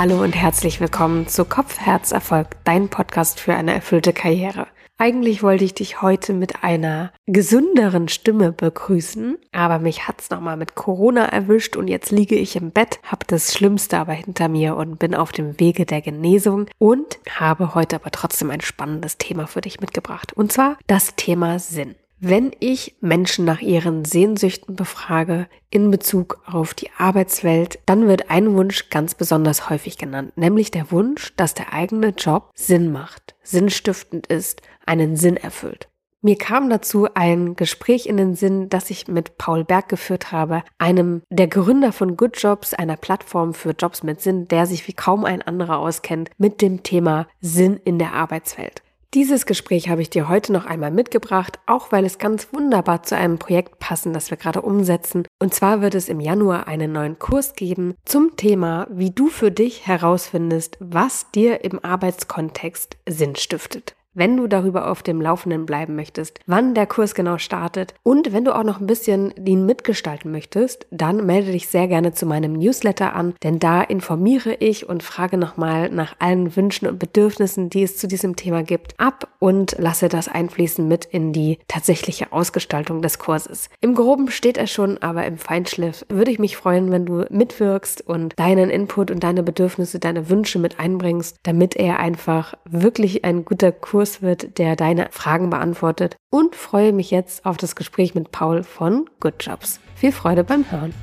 [0.00, 4.66] Hallo und herzlich willkommen zu Kopf, Herz, Erfolg, dein Podcast für eine erfüllte Karriere.
[4.96, 10.74] Eigentlich wollte ich dich heute mit einer gesünderen Stimme begrüßen, aber mich hat's nochmal mit
[10.74, 14.98] Corona erwischt und jetzt liege ich im Bett, habe das Schlimmste aber hinter mir und
[14.98, 19.60] bin auf dem Wege der Genesung und habe heute aber trotzdem ein spannendes Thema für
[19.60, 20.32] dich mitgebracht.
[20.32, 21.94] Und zwar das Thema Sinn.
[22.22, 28.54] Wenn ich Menschen nach ihren Sehnsüchten befrage in Bezug auf die Arbeitswelt, dann wird ein
[28.54, 34.26] Wunsch ganz besonders häufig genannt, nämlich der Wunsch, dass der eigene Job Sinn macht, sinnstiftend
[34.26, 35.88] ist, einen Sinn erfüllt.
[36.20, 40.62] Mir kam dazu ein Gespräch in den Sinn, das ich mit Paul Berg geführt habe,
[40.76, 44.92] einem der Gründer von Good Jobs, einer Plattform für Jobs mit Sinn, der sich wie
[44.92, 48.82] kaum ein anderer auskennt mit dem Thema Sinn in der Arbeitswelt.
[49.12, 53.16] Dieses Gespräch habe ich dir heute noch einmal mitgebracht, auch weil es ganz wunderbar zu
[53.16, 55.26] einem Projekt passen, das wir gerade umsetzen.
[55.40, 59.50] Und zwar wird es im Januar einen neuen Kurs geben zum Thema, wie du für
[59.50, 65.94] dich herausfindest, was dir im Arbeitskontext Sinn stiftet wenn du darüber auf dem Laufenden bleiben
[65.94, 70.32] möchtest, wann der Kurs genau startet und wenn du auch noch ein bisschen ihn mitgestalten
[70.32, 75.02] möchtest, dann melde dich sehr gerne zu meinem Newsletter an, denn da informiere ich und
[75.02, 79.76] frage nochmal nach allen Wünschen und Bedürfnissen, die es zu diesem Thema gibt, ab und
[79.78, 83.70] lasse das einfließen mit in die tatsächliche Ausgestaltung des Kurses.
[83.80, 88.06] Im Groben steht er schon, aber im Feinschliff würde ich mich freuen, wenn du mitwirkst
[88.06, 93.44] und deinen Input und deine Bedürfnisse, deine Wünsche mit einbringst, damit er einfach wirklich ein
[93.44, 98.14] guter Kurs Kurs wird, der deine Fragen beantwortet und freue mich jetzt auf das Gespräch
[98.14, 99.78] mit Paul von Good Jobs.
[99.94, 100.94] Viel Freude beim Hören.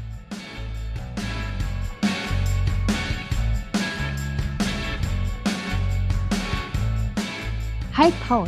[7.95, 8.48] Hi Paul.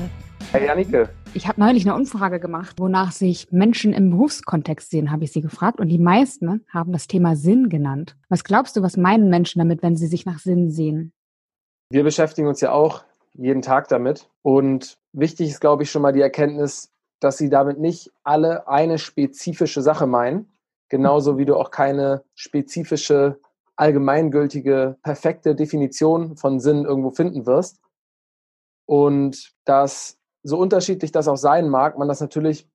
[0.52, 1.10] Hi Janike.
[1.36, 5.42] Ich habe neulich eine Umfrage gemacht, wonach sich Menschen im Berufskontext sehen, habe ich sie
[5.42, 5.80] gefragt.
[5.80, 8.18] Und die meisten haben das Thema Sinn genannt.
[8.30, 11.14] Was glaubst du, was meinen Menschen damit, wenn sie sich nach Sinn sehen?
[11.92, 14.30] Wir beschäftigen uns ja auch jeden Tag damit.
[14.42, 18.98] Und wichtig ist, glaube ich, schon mal die Erkenntnis, dass sie damit nicht alle eine
[18.98, 20.50] spezifische Sache meinen,
[20.90, 23.40] genauso wie du auch keine spezifische,
[23.76, 27.80] allgemeingültige, perfekte Definition von Sinn irgendwo finden wirst.
[28.86, 32.68] Und dass so unterschiedlich das auch sein mag, man das natürlich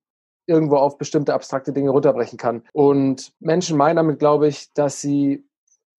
[0.47, 2.63] irgendwo auf bestimmte abstrakte Dinge runterbrechen kann.
[2.71, 5.43] Und Menschen meinen damit, glaube ich, dass sie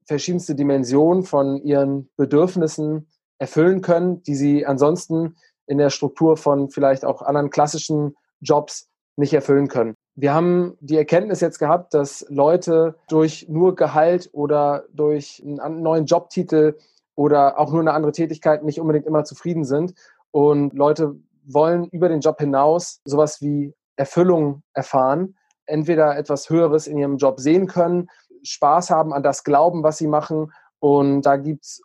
[0.06, 3.08] verschiedenste Dimensionen von ihren Bedürfnissen
[3.38, 5.36] erfüllen können, die sie ansonsten
[5.66, 9.94] in der Struktur von vielleicht auch anderen klassischen Jobs nicht erfüllen können.
[10.14, 16.06] Wir haben die Erkenntnis jetzt gehabt, dass Leute durch nur Gehalt oder durch einen neuen
[16.06, 16.78] Jobtitel
[17.14, 19.94] oder auch nur eine andere Tätigkeit nicht unbedingt immer zufrieden sind.
[20.30, 26.98] Und Leute wollen über den Job hinaus sowas wie Erfüllung erfahren, entweder etwas Höheres in
[26.98, 28.08] ihrem Job sehen können,
[28.42, 30.52] Spaß haben an das Glauben, was sie machen.
[30.78, 31.82] Und da gibt's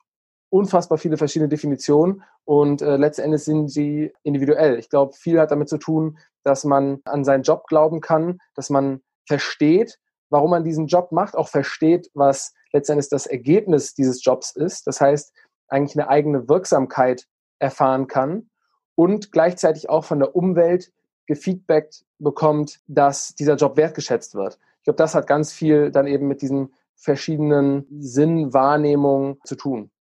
[0.51, 4.77] unfassbar viele verschiedene Definitionen und äh, letztendlich sind sie individuell.
[4.77, 8.69] Ich glaube, viel hat damit zu tun, dass man an seinen Job glauben kann, dass
[8.69, 9.97] man versteht,
[10.29, 14.87] warum man diesen Job macht, auch versteht, was letztendlich das Ergebnis dieses Jobs ist.
[14.87, 15.33] Das heißt,
[15.67, 17.27] eigentlich eine eigene Wirksamkeit
[17.59, 18.49] erfahren kann
[18.95, 20.91] und gleichzeitig auch von der Umwelt
[21.27, 24.59] gefeedbackt bekommt, dass dieser Job wertgeschätzt wird.
[24.79, 29.91] Ich glaube, das hat ganz viel dann eben mit diesen verschiedenen Sinnwahrnehmungen zu tun.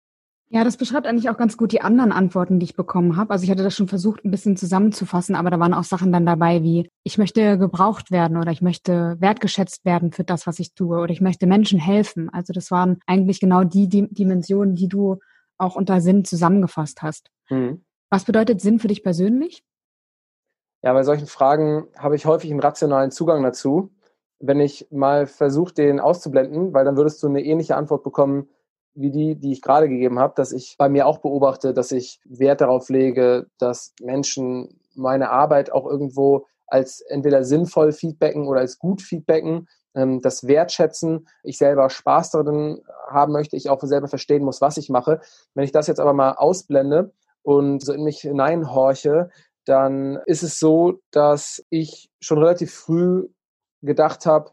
[0.53, 3.31] Ja, das beschreibt eigentlich auch ganz gut die anderen Antworten, die ich bekommen habe.
[3.31, 6.27] Also ich hatte das schon versucht, ein bisschen zusammenzufassen, aber da waren auch Sachen dann
[6.27, 10.75] dabei wie, ich möchte gebraucht werden oder ich möchte wertgeschätzt werden für das, was ich
[10.75, 12.31] tue oder ich möchte Menschen helfen.
[12.31, 15.21] Also das waren eigentlich genau die, die Dimensionen, die du
[15.56, 17.31] auch unter Sinn zusammengefasst hast.
[17.49, 17.84] Mhm.
[18.11, 19.62] Was bedeutet Sinn für dich persönlich?
[20.82, 23.93] Ja, bei solchen Fragen habe ich häufig einen rationalen Zugang dazu.
[24.41, 28.49] Wenn ich mal versuche, den auszublenden, weil dann würdest du eine ähnliche Antwort bekommen,
[28.95, 32.21] wie die, die ich gerade gegeben habe, dass ich bei mir auch beobachte, dass ich
[32.25, 38.79] Wert darauf lege, dass Menschen meine Arbeit auch irgendwo als entweder sinnvoll feedbacken oder als
[38.79, 44.44] gut feedbacken, ähm, das wertschätzen, ich selber Spaß darin haben möchte, ich auch selber verstehen
[44.44, 45.20] muss, was ich mache.
[45.55, 47.12] Wenn ich das jetzt aber mal ausblende
[47.43, 49.31] und so in mich hineinhorche,
[49.64, 53.29] dann ist es so, dass ich schon relativ früh
[53.82, 54.50] gedacht habe,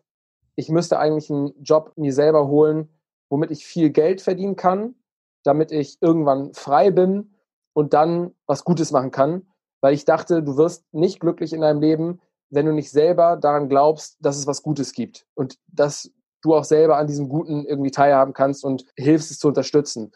[0.55, 2.89] ich müsste eigentlich einen Job mir selber holen,
[3.29, 4.95] womit ich viel Geld verdienen kann,
[5.43, 7.35] damit ich irgendwann frei bin
[7.73, 9.47] und dann was Gutes machen kann.
[9.81, 12.19] Weil ich dachte, du wirst nicht glücklich in deinem Leben,
[12.49, 16.63] wenn du nicht selber daran glaubst, dass es was Gutes gibt und dass du auch
[16.63, 20.11] selber an diesem Guten irgendwie teilhaben kannst und hilfst es zu unterstützen.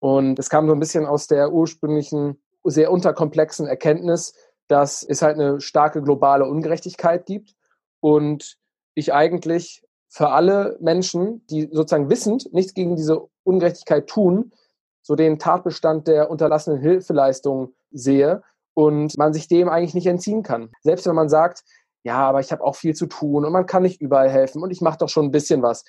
[0.00, 4.34] Und es kam so ein bisschen aus der ursprünglichen, sehr unterkomplexen Erkenntnis,
[4.68, 7.54] dass es halt eine starke globale Ungerechtigkeit gibt
[8.00, 8.56] und
[8.94, 14.52] ich eigentlich für alle Menschen, die sozusagen wissend nichts gegen diese Ungerechtigkeit tun,
[15.00, 18.42] so den Tatbestand der unterlassenen Hilfeleistung sehe
[18.74, 20.70] und man sich dem eigentlich nicht entziehen kann.
[20.82, 21.64] Selbst wenn man sagt,
[22.04, 24.70] ja, aber ich habe auch viel zu tun und man kann nicht überall helfen und
[24.70, 25.82] ich mache doch schon ein bisschen was.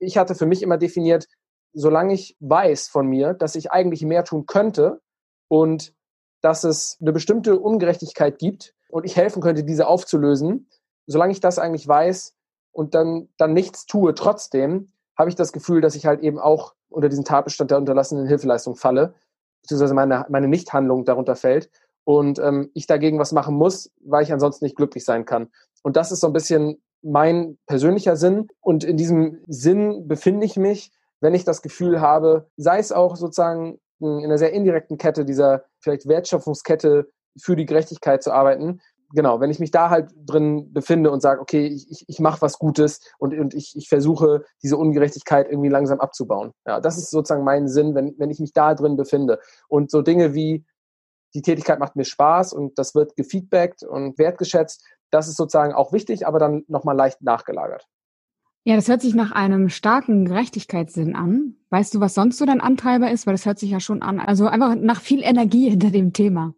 [0.00, 1.28] Ich hatte für mich immer definiert,
[1.72, 5.00] solange ich weiß von mir, dass ich eigentlich mehr tun könnte
[5.46, 5.94] und
[6.40, 10.68] dass es eine bestimmte Ungerechtigkeit gibt und ich helfen könnte, diese aufzulösen,
[11.06, 12.34] solange ich das eigentlich weiß
[12.72, 16.74] und dann, dann nichts tue trotzdem, habe ich das Gefühl, dass ich halt eben auch
[16.88, 19.14] unter diesen Tatbestand der unterlassenen Hilfeleistung falle,
[19.62, 21.70] beziehungsweise meine, meine Nichthandlung darunter fällt
[22.04, 25.48] und ähm, ich dagegen was machen muss, weil ich ansonsten nicht glücklich sein kann.
[25.82, 28.48] Und das ist so ein bisschen mein persönlicher Sinn.
[28.60, 33.16] Und in diesem Sinn befinde ich mich, wenn ich das Gefühl habe, sei es auch
[33.16, 37.08] sozusagen in einer sehr indirekten Kette, dieser vielleicht Wertschöpfungskette
[37.40, 38.80] für die Gerechtigkeit zu arbeiten.
[39.14, 42.40] Genau, wenn ich mich da halt drin befinde und sage, okay, ich, ich, ich mache
[42.40, 46.52] was Gutes und, und ich, ich versuche, diese Ungerechtigkeit irgendwie langsam abzubauen.
[46.66, 49.38] Ja, das ist sozusagen mein Sinn, wenn, wenn ich mich da drin befinde.
[49.68, 50.64] Und so Dinge wie,
[51.34, 55.92] die Tätigkeit macht mir Spaß und das wird gefeedbackt und wertgeschätzt, das ist sozusagen auch
[55.92, 57.86] wichtig, aber dann nochmal leicht nachgelagert.
[58.64, 61.56] Ja, das hört sich nach einem starken Gerechtigkeitssinn an.
[61.70, 63.26] Weißt du, was sonst so dein Antreiber ist?
[63.26, 64.20] Weil das hört sich ja schon an.
[64.20, 66.54] Also einfach nach viel Energie hinter dem Thema.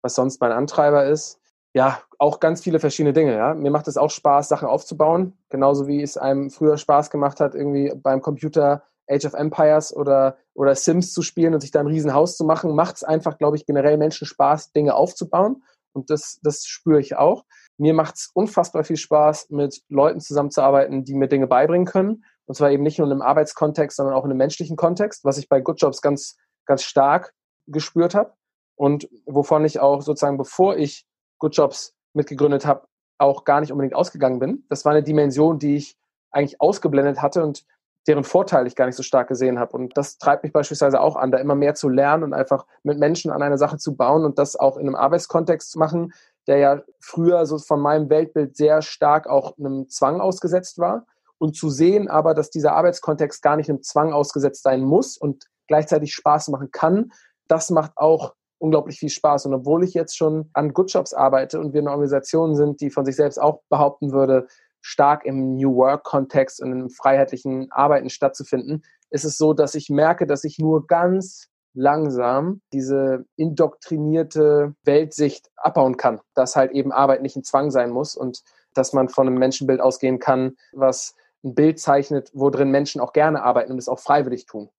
[0.00, 1.40] Was sonst mein Antreiber ist?
[1.74, 3.36] Ja, auch ganz viele verschiedene Dinge.
[3.36, 3.52] Ja.
[3.52, 5.36] Mir macht es auch Spaß, Sachen aufzubauen.
[5.50, 10.38] Genauso wie es einem früher Spaß gemacht hat, irgendwie beim Computer Age of Empires oder,
[10.54, 13.56] oder Sims zu spielen und sich da ein Riesenhaus zu machen, macht es einfach, glaube
[13.56, 15.64] ich, generell Menschen Spaß, Dinge aufzubauen.
[15.92, 17.44] Und das, das spüre ich auch.
[17.76, 22.24] Mir macht es unfassbar viel Spaß, mit Leuten zusammenzuarbeiten, die mir Dinge beibringen können.
[22.46, 25.38] Und zwar eben nicht nur in einem Arbeitskontext, sondern auch in einem menschlichen Kontext, was
[25.38, 26.36] ich bei Good Jobs ganz,
[26.66, 27.34] ganz stark
[27.66, 28.32] gespürt habe.
[28.76, 31.06] Und wovon ich auch sozusagen, bevor ich
[31.38, 32.86] Good Jobs mitgegründet habe,
[33.18, 34.64] auch gar nicht unbedingt ausgegangen bin.
[34.68, 35.96] Das war eine Dimension, die ich
[36.30, 37.64] eigentlich ausgeblendet hatte und
[38.06, 39.72] deren Vorteil ich gar nicht so stark gesehen habe.
[39.72, 42.98] Und das treibt mich beispielsweise auch an, da immer mehr zu lernen und einfach mit
[42.98, 46.12] Menschen an einer Sache zu bauen und das auch in einem Arbeitskontext zu machen,
[46.46, 51.06] der ja früher so von meinem Weltbild sehr stark auch einem Zwang ausgesetzt war.
[51.38, 55.46] Und zu sehen aber, dass dieser Arbeitskontext gar nicht einem Zwang ausgesetzt sein muss und
[55.66, 57.10] gleichzeitig Spaß machen kann,
[57.48, 59.46] das macht auch unglaublich viel Spaß.
[59.46, 62.90] Und obwohl ich jetzt schon an Good Jobs arbeite und wir eine Organisation sind, die
[62.90, 64.46] von sich selbst auch behaupten würde,
[64.80, 70.26] stark im New Work-Kontext und im freiheitlichen Arbeiten stattzufinden, ist es so, dass ich merke,
[70.26, 77.36] dass ich nur ganz langsam diese indoktrinierte Weltsicht abbauen kann, dass halt eben Arbeit nicht
[77.36, 78.42] ein Zwang sein muss und
[78.74, 81.14] dass man von einem Menschenbild ausgehen kann, was
[81.44, 84.70] ein Bild zeichnet, wo drin Menschen auch gerne arbeiten und es auch freiwillig tun.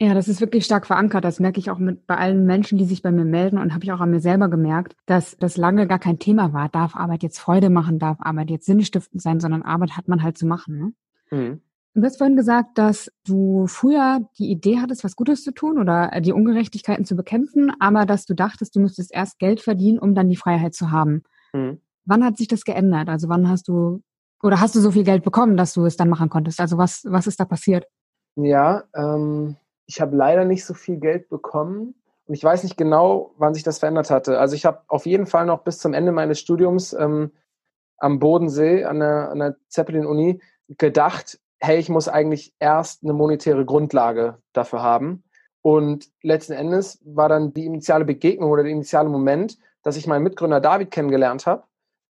[0.00, 1.24] Ja, das ist wirklich stark verankert.
[1.24, 3.82] Das merke ich auch mit bei allen Menschen, die sich bei mir melden und habe
[3.84, 6.68] ich auch an mir selber gemerkt, dass das lange gar kein Thema war.
[6.68, 7.98] Darf Arbeit jetzt Freude machen?
[7.98, 9.40] Darf Arbeit jetzt sinnstiftend sein?
[9.40, 10.94] Sondern Arbeit hat man halt zu machen.
[11.30, 11.36] Ne?
[11.36, 11.60] Mhm.
[11.94, 16.20] Du hast vorhin gesagt, dass du früher die Idee hattest, was Gutes zu tun oder
[16.20, 20.28] die Ungerechtigkeiten zu bekämpfen, aber dass du dachtest, du müsstest erst Geld verdienen, um dann
[20.28, 21.24] die Freiheit zu haben.
[21.52, 21.80] Mhm.
[22.04, 23.08] Wann hat sich das geändert?
[23.08, 24.02] Also wann hast du
[24.44, 26.60] oder hast du so viel Geld bekommen, dass du es dann machen konntest?
[26.60, 27.86] Also was was ist da passiert?
[28.36, 29.56] Ja, ähm,
[29.88, 31.94] ich habe leider nicht so viel Geld bekommen.
[32.26, 34.38] Und ich weiß nicht genau, wann sich das verändert hatte.
[34.38, 37.32] Also ich habe auf jeden Fall noch bis zum Ende meines Studiums ähm,
[37.96, 40.40] am Bodensee an der, an der Zeppelin-Uni
[40.76, 45.24] gedacht, hey, ich muss eigentlich erst eine monetäre Grundlage dafür haben.
[45.62, 50.22] Und letzten Endes war dann die initiale Begegnung oder der initiale Moment, dass ich meinen
[50.22, 51.64] Mitgründer David kennengelernt habe,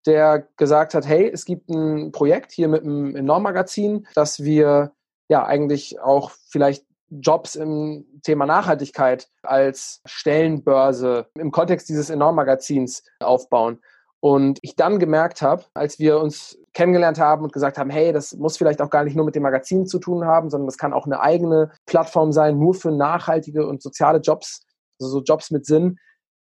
[0.04, 4.92] der gesagt hat, hey, es gibt ein Projekt hier mit einem Enorm-Magazin, dass wir
[5.28, 13.80] ja eigentlich auch vielleicht Jobs im Thema Nachhaltigkeit als Stellenbörse im Kontext dieses Enorm-Magazins aufbauen.
[14.20, 18.34] Und ich dann gemerkt habe, als wir uns kennengelernt haben und gesagt haben, hey, das
[18.34, 20.92] muss vielleicht auch gar nicht nur mit dem Magazin zu tun haben, sondern das kann
[20.92, 24.64] auch eine eigene Plattform sein, nur für nachhaltige und soziale Jobs,
[25.00, 25.98] also so Jobs mit Sinn,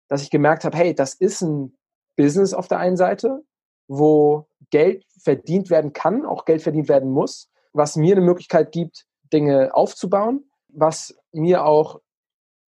[0.08, 1.76] dass ich gemerkt habe, hey, das ist ein
[2.16, 3.42] Business auf der einen Seite,
[3.86, 9.06] wo Geld verdient werden kann, auch Geld verdient werden muss, was mir eine Möglichkeit gibt,
[9.32, 12.00] Dinge aufzubauen was mir auch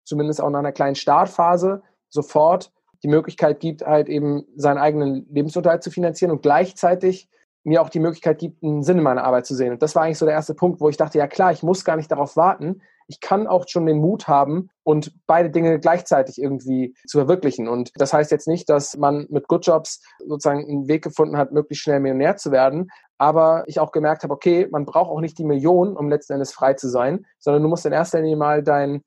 [0.04, 5.82] zumindest auch nach einer kleinen Startphase sofort die Möglichkeit gibt, halt eben seinen eigenen Lebensunterhalt
[5.82, 7.28] zu finanzieren und gleichzeitig
[7.64, 9.72] mir auch die Möglichkeit gibt, einen Sinn in meiner Arbeit zu sehen.
[9.72, 11.84] Und das war eigentlich so der erste Punkt, wo ich dachte, ja klar, ich muss
[11.84, 12.80] gar nicht darauf warten.
[13.06, 17.68] Ich kann auch schon den Mut haben und beide Dinge gleichzeitig irgendwie zu verwirklichen.
[17.68, 21.52] Und das heißt jetzt nicht, dass man mit Good Jobs sozusagen einen Weg gefunden hat,
[21.52, 22.88] möglichst schnell Millionär zu werden.
[23.18, 26.52] Aber ich auch gemerkt habe, okay, man braucht auch nicht die Millionen, um letzten Endes
[26.52, 29.02] frei zu sein, sondern du musst in erster Linie mal deinen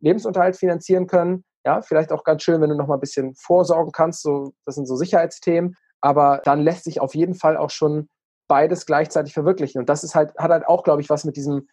[0.00, 1.44] Lebensunterhalt finanzieren können.
[1.64, 4.22] Ja, vielleicht auch ganz schön, wenn du noch mal ein bisschen vorsorgen kannst.
[4.22, 8.10] So, das sind so Sicherheitsthemen aber dann lässt sich auf jeden Fall auch schon
[8.46, 9.78] beides gleichzeitig verwirklichen.
[9.78, 11.66] Und das ist halt, hat halt auch, glaube ich, was mit diesem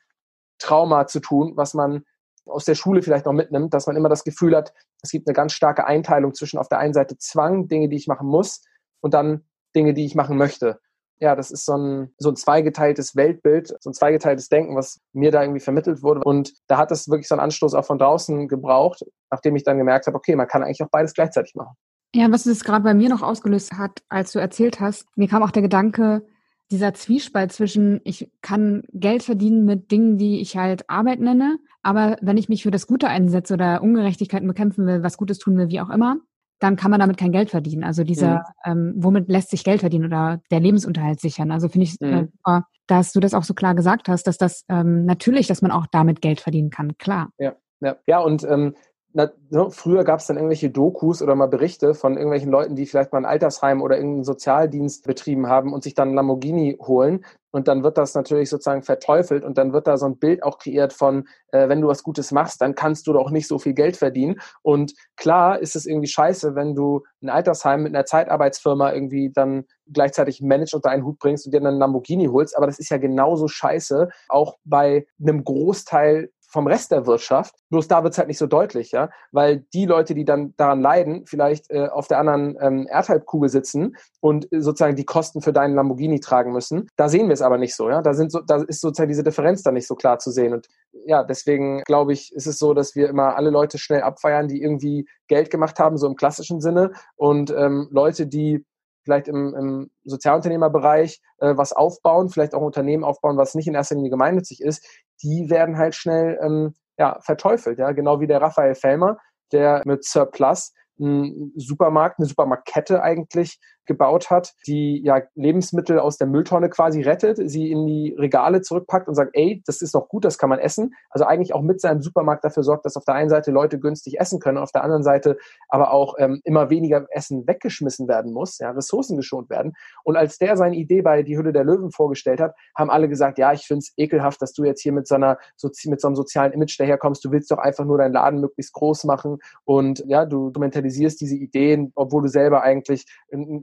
[0.57, 2.05] Trauma zu tun, was man
[2.45, 4.73] aus der Schule vielleicht noch mitnimmt, dass man immer das Gefühl hat,
[5.03, 8.07] es gibt eine ganz starke Einteilung zwischen auf der einen Seite Zwang, Dinge, die ich
[8.07, 8.63] machen muss,
[9.01, 9.43] und dann
[9.75, 10.79] Dinge, die ich machen möchte.
[11.19, 15.31] Ja, das ist so ein, so ein zweigeteiltes Weltbild, so ein zweigeteiltes Denken, was mir
[15.31, 16.21] da irgendwie vermittelt wurde.
[16.23, 19.77] Und da hat es wirklich so einen Anstoß auch von draußen gebraucht, nachdem ich dann
[19.77, 21.75] gemerkt habe, okay, man kann eigentlich auch beides gleichzeitig machen.
[22.13, 25.43] Ja, was es gerade bei mir noch ausgelöst hat, als du erzählt hast, mir kam
[25.43, 26.25] auch der Gedanke,
[26.69, 32.17] dieser Zwiespalt zwischen, ich kann Geld verdienen mit Dingen, die ich halt Arbeit nenne, aber
[32.21, 35.69] wenn ich mich für das Gute einsetze oder Ungerechtigkeiten bekämpfen will, was Gutes tun will,
[35.69, 36.17] wie auch immer,
[36.59, 37.83] dann kann man damit kein Geld verdienen.
[37.83, 38.71] Also dieser, mhm.
[38.71, 41.51] ähm, womit lässt sich Geld verdienen oder der Lebensunterhalt sichern?
[41.51, 42.29] Also finde ich, äh, mhm.
[42.45, 45.71] äh, dass du das auch so klar gesagt hast, dass das ähm, natürlich, dass man
[45.71, 47.29] auch damit Geld verdienen kann, klar.
[47.39, 48.75] Ja, ja, ja und ähm,
[49.13, 52.85] na, so, früher gab es dann irgendwelche Dokus oder mal Berichte von irgendwelchen Leuten, die
[52.85, 57.25] vielleicht mal ein Altersheim oder irgendeinen Sozialdienst betrieben haben und sich dann Lamborghini holen.
[57.51, 60.57] Und dann wird das natürlich sozusagen verteufelt und dann wird da so ein Bild auch
[60.57, 63.73] kreiert von, äh, wenn du was Gutes machst, dann kannst du doch nicht so viel
[63.73, 64.39] Geld verdienen.
[64.61, 69.65] Und klar ist es irgendwie scheiße, wenn du ein Altersheim mit einer Zeitarbeitsfirma irgendwie dann
[69.91, 72.55] gleichzeitig managed unter einen Hut bringst und dir dann einen Lamborghini holst.
[72.55, 77.55] Aber das ist ja genauso scheiße, auch bei einem Großteil vom Rest der Wirtschaft.
[77.70, 80.81] Bloß da wird es halt nicht so deutlich, ja, weil die Leute, die dann daran
[80.81, 85.53] leiden, vielleicht äh, auf der anderen ähm, Erdhalbkugel sitzen und äh, sozusagen die Kosten für
[85.53, 86.88] deinen Lamborghini tragen müssen.
[86.98, 88.01] Da sehen wir es aber nicht so, ja.
[88.01, 90.53] Da sind so, da ist sozusagen diese Differenz dann nicht so klar zu sehen.
[90.53, 90.67] Und
[91.05, 94.62] ja, deswegen glaube ich, ist es so, dass wir immer alle Leute schnell abfeiern, die
[94.62, 96.91] irgendwie Geld gemacht haben, so im klassischen Sinne.
[97.15, 98.65] Und ähm, Leute, die
[99.03, 103.96] vielleicht im, im Sozialunternehmerbereich äh, was aufbauen, vielleicht auch Unternehmen aufbauen, was nicht in erster
[103.96, 104.86] Linie gemeinnützig ist,
[105.22, 107.79] die werden halt schnell ähm, ja, verteufelt.
[107.79, 107.91] Ja?
[107.91, 109.17] Genau wie der Raphael Fellmer,
[109.51, 116.27] der mit Surplus einen Supermarkt, eine Supermarktkette eigentlich gebaut hat, die ja Lebensmittel aus der
[116.27, 120.25] Mülltonne quasi rettet, sie in die Regale zurückpackt und sagt, ey, das ist doch gut,
[120.25, 120.93] das kann man essen.
[121.09, 124.19] Also eigentlich auch mit seinem Supermarkt dafür sorgt, dass auf der einen Seite Leute günstig
[124.19, 128.59] essen können, auf der anderen Seite aber auch ähm, immer weniger Essen weggeschmissen werden muss,
[128.59, 129.73] ja, Ressourcen geschont werden.
[130.03, 133.38] Und als der seine Idee bei Die Hülle der Löwen vorgestellt hat, haben alle gesagt,
[133.38, 136.07] ja, ich finde es ekelhaft, dass du jetzt hier mit so, einer, so, mit so
[136.07, 137.23] einem sozialen Image daherkommst.
[137.25, 141.35] Du willst doch einfach nur deinen Laden möglichst groß machen und ja, du, mentalisierst diese
[141.35, 143.05] Ideen, obwohl du selber eigentlich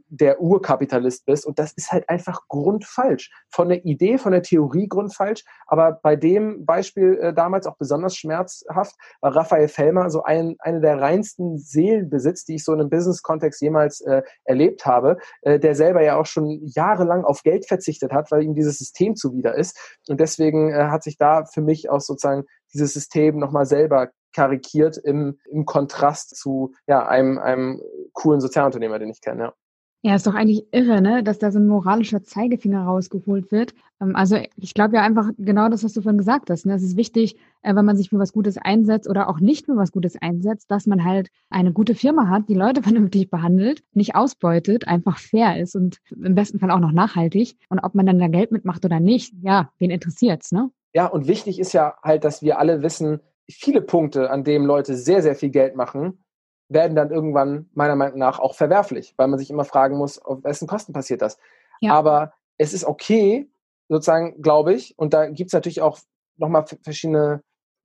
[0.09, 1.47] der Urkapitalist bist.
[1.47, 3.31] Und das ist halt einfach grundfalsch.
[3.51, 5.45] Von der Idee, von der Theorie grundfalsch.
[5.67, 10.81] Aber bei dem Beispiel äh, damals auch besonders schmerzhaft, weil Raphael Fellmer so ein, eine
[10.81, 15.59] der reinsten Seelen besitzt, die ich so in einem Business-Kontext jemals äh, erlebt habe, äh,
[15.59, 19.55] der selber ja auch schon jahrelang auf Geld verzichtet hat, weil ihm dieses System zuwider
[19.55, 19.99] ist.
[20.09, 24.97] Und deswegen äh, hat sich da für mich auch sozusagen dieses System nochmal selber karikiert
[24.99, 27.81] im, im Kontrast zu ja, einem, einem
[28.13, 29.43] coolen Sozialunternehmer, den ich kenne.
[29.43, 29.53] Ja.
[30.03, 33.75] Ja, ist doch eigentlich irre, ne, dass da so ein moralischer Zeigefinger rausgeholt wird.
[34.01, 36.67] Ähm, also ich glaube ja einfach genau das, was du vorhin gesagt hast.
[36.67, 36.75] Ne?
[36.75, 39.77] Es ist wichtig, äh, wenn man sich für was Gutes einsetzt oder auch nicht für
[39.77, 44.15] was Gutes einsetzt, dass man halt eine gute Firma hat, die Leute vernünftig behandelt, nicht
[44.15, 47.57] ausbeutet, einfach fair ist und im besten Fall auch noch nachhaltig.
[47.69, 50.71] Und ob man dann da Geld mitmacht oder nicht, ja, wen interessiert's, ne?
[50.95, 54.95] Ja, und wichtig ist ja halt, dass wir alle wissen, viele Punkte, an denen Leute
[54.95, 56.25] sehr, sehr viel Geld machen,
[56.69, 60.45] werden dann irgendwann meiner Meinung nach auch verwerflich, weil man sich immer fragen muss, auf
[60.45, 61.39] wessen Kosten passiert das.
[61.81, 61.95] Ja.
[61.95, 63.51] Aber es ist okay,
[63.89, 65.99] sozusagen, glaube ich, und da gibt es natürlich auch
[66.37, 67.43] nochmal verschiedene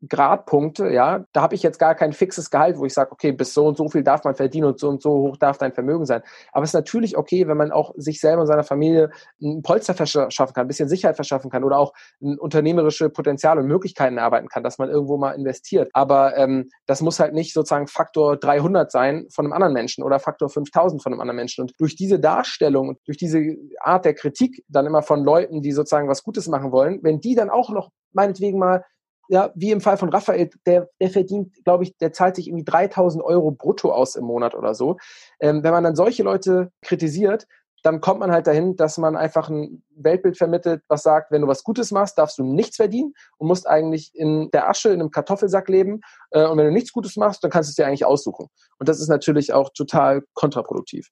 [0.08, 3.54] Gradpunkte, ja, da habe ich jetzt gar kein fixes Gehalt, wo ich sage, okay, bis
[3.54, 6.06] so und so viel darf man verdienen und so und so hoch darf dein Vermögen
[6.06, 6.22] sein.
[6.52, 9.94] Aber es ist natürlich okay, wenn man auch sich selber und seiner Familie ein Polster
[9.94, 14.50] verschaffen kann, ein bisschen Sicherheit verschaffen kann oder auch ein unternehmerische Potenzial und Möglichkeiten erarbeiten
[14.50, 15.90] kann, dass man irgendwo mal investiert.
[15.94, 20.20] Aber ähm, das muss halt nicht sozusagen Faktor 300 sein von einem anderen Menschen oder
[20.20, 21.62] Faktor 5000 von einem anderen Menschen.
[21.62, 25.72] Und durch diese Darstellung und durch diese Art der Kritik dann immer von Leuten, die
[25.72, 28.84] sozusagen was Gutes machen wollen, wenn die dann auch noch meinetwegen mal
[29.30, 32.66] ja, wie im Fall von Raphael, der, der verdient, glaube ich, der zahlt sich irgendwie
[32.66, 34.98] 3000 Euro brutto aus im Monat oder so.
[35.40, 37.48] Ähm, wenn man dann solche Leute kritisiert,
[37.84, 41.48] dann kommt man halt dahin, dass man einfach ein Weltbild vermittelt, was sagt, wenn du
[41.48, 45.12] was Gutes machst, darfst du nichts verdienen und musst eigentlich in der Asche, in einem
[45.12, 46.00] Kartoffelsack leben.
[46.32, 48.48] Äh, und wenn du nichts Gutes machst, dann kannst du es dir eigentlich aussuchen.
[48.80, 51.10] Und das ist natürlich auch total kontraproduktiv.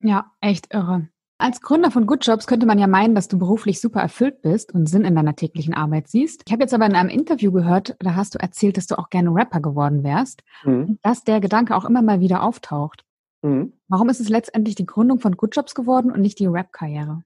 [0.00, 1.08] Ja, echt irre.
[1.44, 4.72] Als Gründer von Good Jobs könnte man ja meinen, dass du beruflich super erfüllt bist
[4.72, 6.40] und Sinn in deiner täglichen Arbeit siehst.
[6.46, 9.10] Ich habe jetzt aber in einem Interview gehört, da hast du erzählt, dass du auch
[9.10, 10.98] gerne Rapper geworden wärst, mhm.
[11.02, 13.04] dass der Gedanke auch immer mal wieder auftaucht.
[13.42, 13.74] Mhm.
[13.88, 17.24] Warum ist es letztendlich die Gründung von Good Jobs geworden und nicht die Rap-Karriere?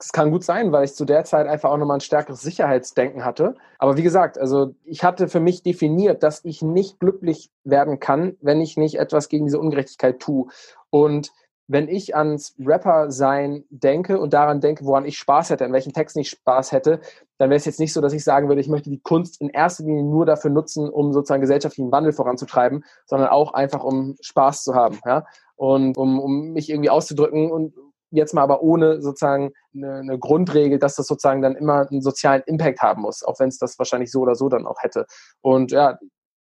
[0.00, 3.24] Es kann gut sein, weil ich zu der Zeit einfach auch nochmal ein stärkeres Sicherheitsdenken
[3.24, 3.54] hatte.
[3.78, 8.36] Aber wie gesagt, also ich hatte für mich definiert, dass ich nicht glücklich werden kann,
[8.40, 10.48] wenn ich nicht etwas gegen diese Ungerechtigkeit tue.
[10.90, 11.30] Und
[11.68, 16.20] wenn ich ans Rapper-Sein denke und daran denke, woran ich Spaß hätte, an welchen Texten
[16.20, 17.00] ich Spaß hätte,
[17.36, 19.50] dann wäre es jetzt nicht so, dass ich sagen würde, ich möchte die Kunst in
[19.50, 24.64] erster Linie nur dafür nutzen, um sozusagen gesellschaftlichen Wandel voranzutreiben, sondern auch einfach, um Spaß
[24.64, 27.74] zu haben, ja, und um, um mich irgendwie auszudrücken und
[28.10, 32.42] jetzt mal aber ohne sozusagen eine, eine Grundregel, dass das sozusagen dann immer einen sozialen
[32.46, 35.06] Impact haben muss, auch wenn es das wahrscheinlich so oder so dann auch hätte.
[35.42, 35.98] Und ja,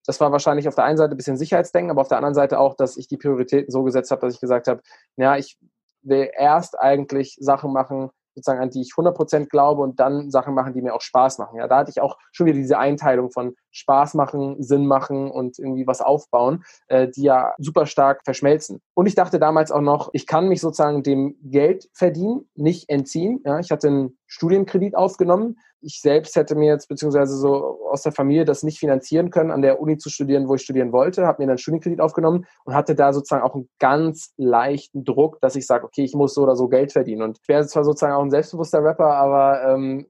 [0.07, 2.59] das war wahrscheinlich auf der einen Seite ein bisschen Sicherheitsdenken, aber auf der anderen Seite
[2.59, 4.83] auch, dass ich die Prioritäten so gesetzt habe, dass ich gesagt habe,
[5.17, 5.59] ja, ich
[6.03, 10.73] will erst eigentlich Sachen machen, sozusagen, an die ich 100% glaube und dann Sachen machen,
[10.73, 11.59] die mir auch Spaß machen.
[11.59, 15.59] Ja, da hatte ich auch schon wieder diese Einteilung von Spaß machen, Sinn machen und
[15.59, 18.81] irgendwie was aufbauen, äh, die ja super stark verschmelzen.
[18.95, 23.43] Und ich dachte damals auch noch, ich kann mich sozusagen dem Geld verdienen, nicht entziehen.
[23.45, 28.13] Ja, ich hatte einen Studienkredit aufgenommen, ich selbst hätte mir jetzt beziehungsweise so aus der
[28.13, 31.43] Familie das nicht finanzieren können, an der Uni zu studieren, wo ich studieren wollte, habe
[31.43, 35.67] mir dann Studienkredit aufgenommen und hatte da sozusagen auch einen ganz leichten Druck, dass ich
[35.67, 37.23] sage, okay, ich muss so oder so Geld verdienen.
[37.23, 40.07] Und ich wäre zwar sozusagen auch ein selbstbewusster Rapper, aber ähm,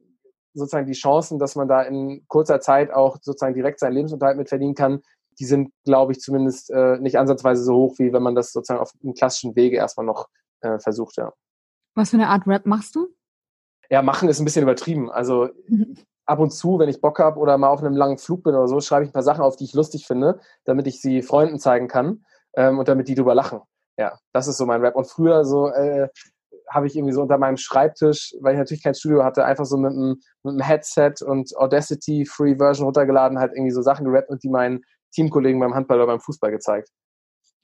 [0.55, 4.49] sozusagen die Chancen, dass man da in kurzer Zeit auch sozusagen direkt seinen Lebensunterhalt mit
[4.49, 5.01] verdienen kann,
[5.39, 8.81] die sind, glaube ich, zumindest äh, nicht ansatzweise so hoch, wie wenn man das sozusagen
[8.81, 10.29] auf einem klassischen Wege erstmal noch
[10.61, 11.33] äh, versucht, ja.
[11.95, 13.09] Was für eine Art Rap machst du?
[13.93, 15.11] Ja, machen ist ein bisschen übertrieben.
[15.11, 15.99] Also mhm.
[16.25, 18.67] ab und zu, wenn ich Bock habe oder mal auf einem langen Flug bin oder
[18.67, 21.59] so, schreibe ich ein paar Sachen auf, die ich lustig finde, damit ich sie Freunden
[21.59, 23.61] zeigen kann ähm, und damit die drüber lachen.
[23.99, 24.97] Ja, das ist so mein Rap.
[24.97, 26.09] Und früher so äh,
[26.71, 29.77] habe ich irgendwie so unter meinem Schreibtisch, weil ich natürlich kein Studio hatte, einfach so
[29.77, 34.31] mit einem, mit einem Headset und Audacity Free Version runtergeladen, halt irgendwie so Sachen gerappt
[34.31, 34.81] und die meinen
[35.13, 36.89] Teamkollegen beim Handball oder beim Fußball gezeigt.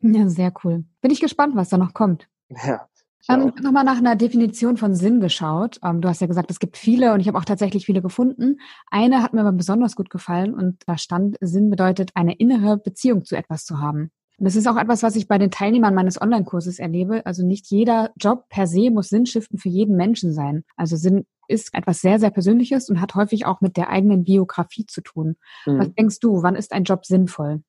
[0.00, 0.84] Ja, sehr cool.
[1.00, 2.28] Bin ich gespannt, was da noch kommt.
[2.50, 2.86] Ja.
[3.28, 5.78] Ähm, Nochmal nach einer Definition von Sinn geschaut.
[5.84, 8.60] Ähm, du hast ja gesagt, es gibt viele und ich habe auch tatsächlich viele gefunden.
[8.90, 13.24] Eine hat mir aber besonders gut gefallen und da stand, Sinn bedeutet, eine innere Beziehung
[13.24, 14.10] zu etwas zu haben.
[14.38, 17.26] Und das ist auch etwas, was ich bei den Teilnehmern meines Online-Kurses erlebe.
[17.26, 20.64] Also nicht jeder Job per se muss Sinnstiften für jeden Menschen sein.
[20.76, 24.86] Also Sinn ist etwas sehr, sehr Persönliches und hat häufig auch mit der eigenen Biografie
[24.86, 25.36] zu tun.
[25.66, 25.78] Mhm.
[25.78, 27.62] Was denkst du, wann ist ein Job sinnvoll?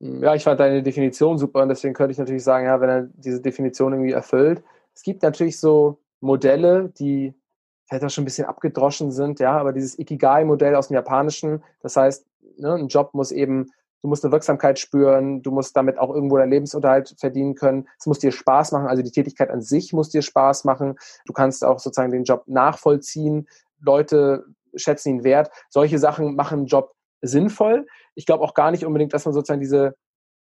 [0.00, 3.02] Ja, ich fand deine Definition super und deswegen könnte ich natürlich sagen, ja, wenn er
[3.12, 4.62] diese Definition irgendwie erfüllt.
[4.94, 7.34] Es gibt natürlich so Modelle, die
[7.86, 11.96] vielleicht auch schon ein bisschen abgedroschen sind, ja, aber dieses Ikigai-Modell aus dem Japanischen, das
[11.96, 12.24] heißt,
[12.56, 16.38] ne, ein Job muss eben, du musst eine Wirksamkeit spüren, du musst damit auch irgendwo
[16.38, 20.08] deinen Lebensunterhalt verdienen können, es muss dir Spaß machen, also die Tätigkeit an sich muss
[20.08, 23.48] dir Spaß machen, du kannst auch sozusagen den Job nachvollziehen,
[23.80, 27.86] Leute schätzen ihn wert, solche Sachen machen einen Job sinnvoll.
[28.14, 29.94] Ich glaube auch gar nicht unbedingt, dass man sozusagen diese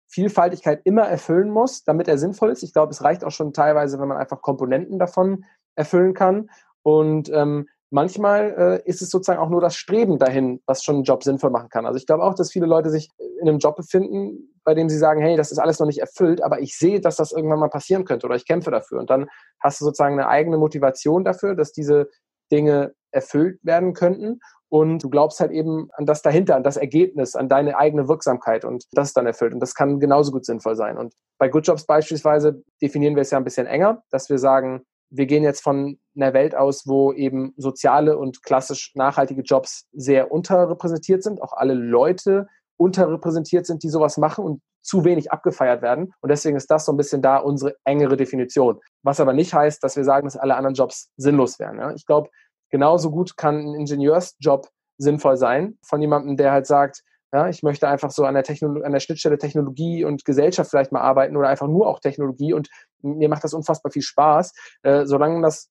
[0.10, 2.64] Vielfaltigkeit immer erfüllen muss, damit er sinnvoll ist.
[2.64, 6.50] Ich glaube, es reicht auch schon teilweise, wenn man einfach Komponenten davon erfüllen kann.
[6.82, 11.04] Und ähm, manchmal äh, ist es sozusagen auch nur das Streben dahin, was schon einen
[11.04, 11.86] Job sinnvoll machen kann.
[11.86, 13.10] Also ich glaube auch, dass viele Leute sich
[13.42, 16.42] in einem Job befinden, bei dem sie sagen, hey, das ist alles noch nicht erfüllt,
[16.44, 19.00] aber ich sehe, dass das irgendwann mal passieren könnte oder ich kämpfe dafür.
[19.00, 22.10] Und dann hast du sozusagen eine eigene Motivation dafür, dass diese
[22.52, 24.40] Dinge erfüllt werden könnten
[24.70, 28.66] und du glaubst halt eben an das dahinter, an das Ergebnis, an deine eigene Wirksamkeit
[28.66, 30.98] und das ist dann erfüllt und das kann genauso gut sinnvoll sein.
[30.98, 34.84] Und bei Good Jobs beispielsweise definieren wir es ja ein bisschen enger, dass wir sagen,
[35.10, 40.32] wir gehen jetzt von einer Welt aus, wo eben soziale und klassisch nachhaltige Jobs sehr
[40.32, 46.14] unterrepräsentiert sind, auch alle Leute unterrepräsentiert sind, die sowas machen und zu wenig abgefeiert werden.
[46.22, 48.80] Und deswegen ist das so ein bisschen da unsere engere Definition.
[49.04, 51.96] Was aber nicht heißt, dass wir sagen, dass alle anderen Jobs sinnlos wären.
[51.96, 52.30] Ich glaube,
[52.70, 57.04] genauso gut kann ein Ingenieursjob sinnvoll sein von jemandem, der halt sagt,
[57.34, 60.92] ja, ich möchte einfach so an der, Technologie, an der Schnittstelle Technologie und Gesellschaft vielleicht
[60.92, 62.70] mal arbeiten oder einfach nur auch Technologie und
[63.02, 64.54] mir macht das unfassbar viel Spaß,
[64.84, 65.70] äh, solange das,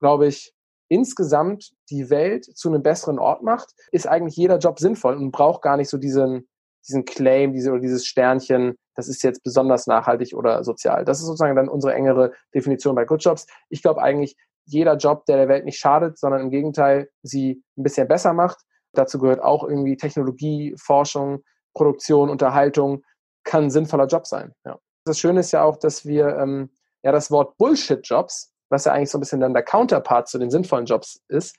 [0.00, 0.54] glaube ich,
[0.88, 5.62] insgesamt die Welt zu einem besseren Ort macht, ist eigentlich jeder Job sinnvoll und braucht
[5.62, 6.48] gar nicht so diesen,
[6.86, 11.04] diesen Claim, diese, oder dieses Sternchen, das ist jetzt besonders nachhaltig oder sozial.
[11.04, 13.46] Das ist sozusagen dann unsere engere Definition bei Good Jobs.
[13.68, 17.82] Ich glaube eigentlich, jeder Job, der der Welt nicht schadet, sondern im Gegenteil sie ein
[17.82, 18.58] bisschen besser macht.
[18.92, 21.42] Dazu gehört auch irgendwie Technologie, Forschung,
[21.74, 23.02] Produktion, Unterhaltung,
[23.44, 24.54] kann ein sinnvoller Job sein.
[24.64, 24.78] Ja.
[25.04, 26.70] Das Schöne ist ja auch, dass wir ähm,
[27.02, 30.50] ja das Wort Bullshit-Jobs, was ja eigentlich so ein bisschen dann der Counterpart zu den
[30.50, 31.56] sinnvollen Jobs ist,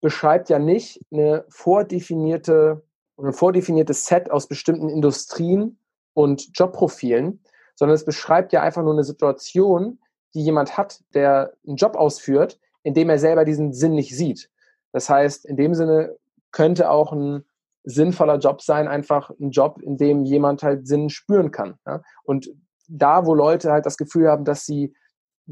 [0.00, 2.82] beschreibt ja nicht eine vordefinierte,
[3.18, 5.78] ein vordefiniertes Set aus bestimmten Industrien
[6.14, 7.42] und Jobprofilen,
[7.74, 9.98] sondern es beschreibt ja einfach nur eine Situation,
[10.34, 14.50] die jemand hat, der einen Job ausführt, in dem er selber diesen Sinn nicht sieht.
[14.92, 16.16] Das heißt, in dem Sinne
[16.52, 17.44] könnte auch ein
[17.84, 21.74] sinnvoller Job sein, einfach ein Job, in dem jemand halt Sinn spüren kann.
[21.86, 22.02] Ja?
[22.24, 22.50] Und
[22.88, 24.94] da, wo Leute halt das Gefühl haben, dass sie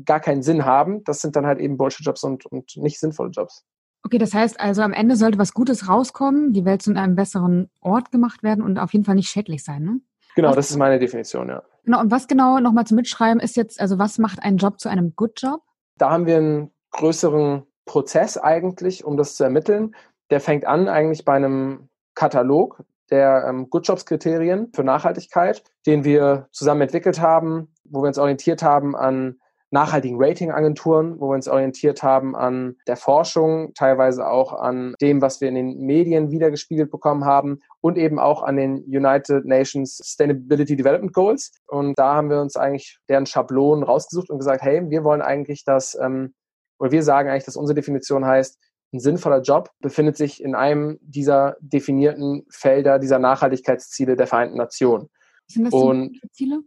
[0.04, 3.64] gar keinen Sinn haben, das sind dann halt eben Bullshit-Jobs und, und nicht sinnvolle Jobs.
[4.04, 7.70] Okay, das heißt also, am Ende sollte was Gutes rauskommen, die Welt zu einem besseren
[7.80, 10.00] Ort gemacht werden und auf jeden Fall nicht schädlich sein, ne?
[10.34, 11.62] Genau, was, das ist meine Definition, ja.
[11.84, 14.88] Genau, und was genau nochmal zum Mitschreiben ist jetzt, also was macht einen Job zu
[14.88, 15.60] einem Good Job?
[15.98, 19.94] Da haben wir einen größeren Prozess eigentlich, um das zu ermitteln.
[20.30, 26.04] Der fängt an eigentlich bei einem Katalog der ähm, Good Jobs Kriterien für Nachhaltigkeit, den
[26.04, 29.36] wir zusammen entwickelt haben, wo wir uns orientiert haben an
[29.72, 35.40] nachhaltigen Ratingagenturen, wo wir uns orientiert haben an der Forschung, teilweise auch an dem, was
[35.40, 40.76] wir in den Medien wiedergespiegelt bekommen haben und eben auch an den United Nations Sustainability
[40.76, 41.52] Development Goals.
[41.66, 45.64] Und da haben wir uns eigentlich deren Schablonen rausgesucht und gesagt, hey, wir wollen eigentlich,
[45.64, 46.34] dass, ähm,
[46.78, 48.58] oder wir sagen eigentlich, dass unsere Definition heißt,
[48.92, 55.08] ein sinnvoller Job befindet sich in einem dieser definierten Felder dieser Nachhaltigkeitsziele der Vereinten Nationen.
[55.46, 56.60] Sind das und Ziele?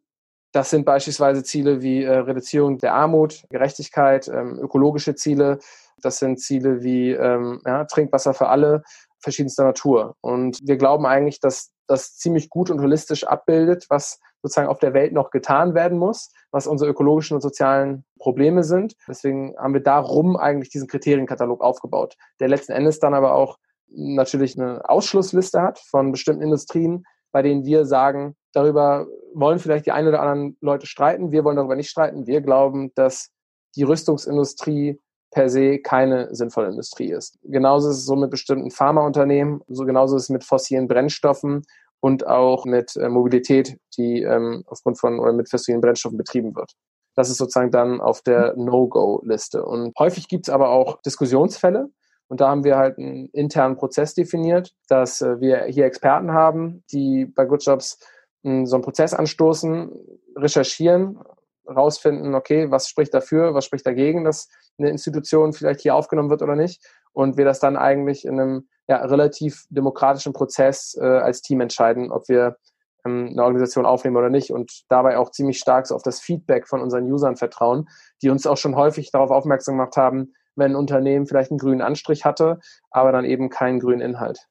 [0.56, 5.60] Das sind beispielsweise Ziele wie äh, Reduzierung der Armut, Gerechtigkeit, ähm, ökologische Ziele.
[6.02, 8.82] Das sind Ziele wie ähm, ja, Trinkwasser für alle,
[9.20, 10.16] verschiedenster Natur.
[10.22, 14.94] Und wir glauben eigentlich, dass das ziemlich gut und holistisch abbildet, was sozusagen auf der
[14.94, 18.96] Welt noch getan werden muss, was unsere ökologischen und sozialen Probleme sind.
[19.10, 23.58] Deswegen haben wir darum eigentlich diesen Kriterienkatalog aufgebaut, der letzten Endes dann aber auch
[23.90, 29.92] natürlich eine Ausschlussliste hat von bestimmten Industrien, bei denen wir sagen, darüber wollen vielleicht die
[29.92, 32.26] ein oder anderen Leute streiten, wir wollen darüber nicht streiten.
[32.26, 33.32] Wir glauben, dass
[33.76, 35.00] die Rüstungsindustrie
[35.32, 37.38] per se keine sinnvolle Industrie ist.
[37.44, 41.64] Genauso ist es so mit bestimmten Pharmaunternehmen, so genauso ist es mit fossilen Brennstoffen
[42.00, 46.72] und auch mit äh, Mobilität, die ähm, aufgrund von oder mit fossilen Brennstoffen betrieben wird.
[47.16, 49.66] Das ist sozusagen dann auf der No-Go-Liste.
[49.66, 51.90] Und häufig gibt es aber auch Diskussionsfälle,
[52.28, 56.84] und da haben wir halt einen internen Prozess definiert, dass äh, wir hier Experten haben,
[56.92, 58.00] die bei Good Jobs
[58.46, 59.92] so einen Prozess anstoßen,
[60.36, 61.20] recherchieren,
[61.68, 66.42] rausfinden, okay, was spricht dafür, was spricht dagegen, dass eine Institution vielleicht hier aufgenommen wird
[66.42, 66.84] oder nicht.
[67.14, 72.12] Und wir das dann eigentlich in einem ja, relativ demokratischen Prozess äh, als Team entscheiden,
[72.12, 72.58] ob wir
[73.06, 76.68] ähm, eine Organisation aufnehmen oder nicht und dabei auch ziemlich stark so auf das Feedback
[76.68, 77.88] von unseren Usern vertrauen,
[78.22, 81.82] die uns auch schon häufig darauf aufmerksam gemacht haben, wenn ein Unternehmen vielleicht einen grünen
[81.82, 82.60] Anstrich hatte,
[82.92, 84.48] aber dann eben keinen grünen Inhalt.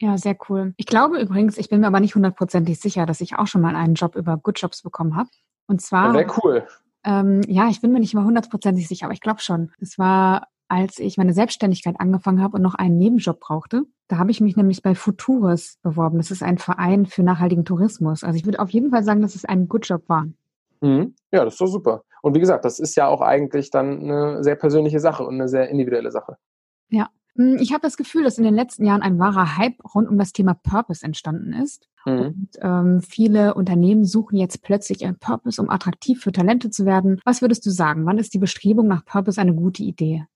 [0.00, 0.74] Ja, sehr cool.
[0.76, 3.74] Ich glaube übrigens, ich bin mir aber nicht hundertprozentig sicher, dass ich auch schon mal
[3.74, 5.28] einen Job über Good Jobs bekommen habe.
[5.66, 6.12] Und zwar.
[6.12, 6.66] Sehr cool.
[7.04, 9.72] Ähm, ja, ich bin mir nicht mal hundertprozentig sicher, aber ich glaube schon.
[9.80, 13.82] Es war, als ich meine Selbstständigkeit angefangen habe und noch einen Nebenjob brauchte.
[14.06, 16.18] Da habe ich mich nämlich bei Futures beworben.
[16.18, 18.24] Das ist ein Verein für nachhaltigen Tourismus.
[18.24, 20.26] Also ich würde auf jeden Fall sagen, dass es ein Good Job war.
[20.80, 21.14] Mhm.
[21.32, 22.04] Ja, das ist doch super.
[22.22, 25.48] Und wie gesagt, das ist ja auch eigentlich dann eine sehr persönliche Sache und eine
[25.48, 26.36] sehr individuelle Sache.
[26.88, 27.08] Ja.
[27.36, 30.18] Hm, ich habe das Gefühl, dass in den letzten Jahren ein wahrer Hype rund um
[30.18, 31.88] das Thema Purpose entstanden ist.
[32.04, 32.18] Mhm.
[32.18, 37.20] Und ähm, viele Unternehmen suchen jetzt plötzlich ein Purpose, um attraktiv für Talente zu werden.
[37.24, 38.06] Was würdest du sagen?
[38.06, 40.26] Wann ist die Bestrebung nach Purpose eine gute Idee?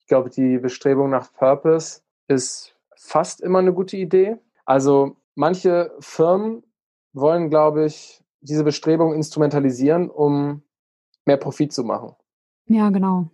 [0.00, 4.36] Ich glaube, die Bestrebung nach Purpose ist fast immer eine gute Idee.
[4.64, 6.62] Also manche Firmen
[7.12, 10.62] wollen, glaube ich, diese Bestrebung instrumentalisieren, um
[11.24, 12.14] mehr Profit zu machen.
[12.66, 13.30] Ja, genau.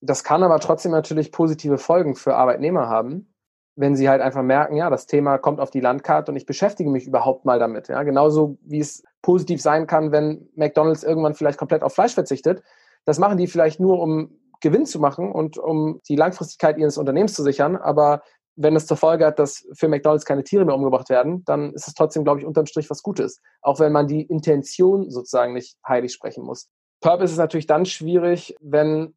[0.00, 3.34] Das kann aber trotzdem natürlich positive Folgen für Arbeitnehmer haben,
[3.76, 6.90] wenn sie halt einfach merken, ja, das Thema kommt auf die Landkarte und ich beschäftige
[6.90, 7.88] mich überhaupt mal damit.
[7.88, 12.62] Ja, genauso wie es positiv sein kann, wenn McDonald's irgendwann vielleicht komplett auf Fleisch verzichtet.
[13.04, 17.34] Das machen die vielleicht nur, um Gewinn zu machen und um die Langfristigkeit ihres Unternehmens
[17.34, 17.76] zu sichern.
[17.76, 18.22] Aber
[18.56, 21.86] wenn es zur Folge hat, dass für McDonalds keine Tiere mehr umgebracht werden, dann ist
[21.86, 23.42] es trotzdem, glaube ich, unterm Strich was Gutes.
[23.60, 26.68] Auch wenn man die Intention sozusagen nicht heilig sprechen muss.
[27.02, 29.14] Purpose ist natürlich dann schwierig, wenn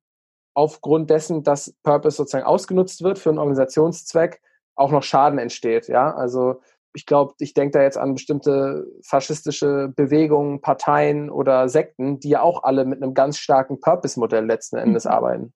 [0.54, 4.42] aufgrund dessen, dass Purpose sozusagen ausgenutzt wird für einen Organisationszweck,
[4.76, 5.88] auch noch Schaden entsteht.
[5.88, 6.62] Ja, also
[6.94, 12.42] ich glaube, ich denke da jetzt an bestimmte faschistische Bewegungen, Parteien oder Sekten, die ja
[12.42, 15.12] auch alle mit einem ganz starken Purpose-Modell letzten Endes mhm.
[15.12, 15.54] arbeiten.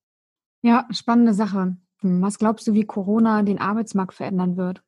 [0.62, 1.76] Ja, spannende Sache.
[2.02, 4.84] Was glaubst du, wie Corona den Arbeitsmarkt verändern wird?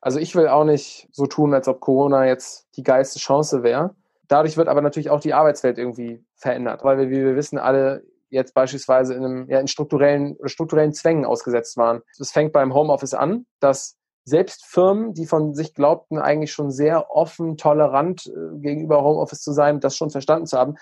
[0.00, 3.94] Also ich will auch nicht so tun, als ob Corona jetzt die geilste Chance wäre.
[4.28, 8.04] Dadurch wird aber natürlich auch die Arbeitswelt irgendwie verändert, weil wir, wie wir wissen, alle
[8.34, 12.02] jetzt beispielsweise in, einem, ja, in strukturellen strukturellen Zwängen ausgesetzt waren.
[12.18, 17.10] Das fängt beim Homeoffice an, dass selbst Firmen, die von sich glaubten, eigentlich schon sehr
[17.10, 20.76] offen, tolerant äh, gegenüber Homeoffice zu sein, das schon verstanden zu haben,